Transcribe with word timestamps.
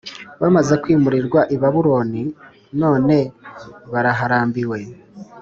Bamaze 0.41 0.73
kwimurirwa 0.81 1.41
ibaburoni, 1.55 2.23
none 2.81 3.15
baraharambiwe 3.91 4.79